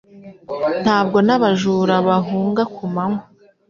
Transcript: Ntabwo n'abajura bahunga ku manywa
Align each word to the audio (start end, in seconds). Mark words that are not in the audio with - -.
Ntabwo 0.83 1.17
n'abajura 1.27 1.95
bahunga 2.07 2.61
ku 2.73 2.83
manywa 2.93 3.21